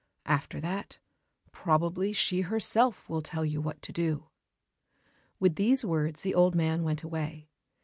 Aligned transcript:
After 0.25 0.59
that, 0.59 0.97
probably 1.51 2.11
she 2.11 2.41
herself 2.41 3.07
will 3.07 3.21
tell 3.21 3.45
you 3.45 3.61
what 3.61 3.83
to 3.83 3.91
do." 3.93 4.29
With 5.39 5.57
these 5.57 5.85
words 5.85 6.23
the 6.23 6.33
old 6.33 6.55
man 6.55 6.81
went 6.81 7.03
away. 7.03 7.49